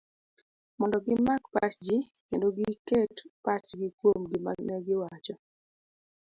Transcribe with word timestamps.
mondo 0.79 0.97
gimak 1.05 1.43
pach 1.53 1.75
ji, 1.85 1.97
kendo 2.27 2.47
giket 2.57 3.15
pachgi 3.45 3.87
kuom 3.97 4.19
gima 4.31 4.51
negiwacho 4.67 5.35